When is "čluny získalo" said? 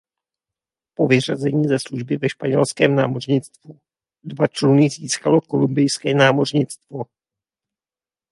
4.47-5.41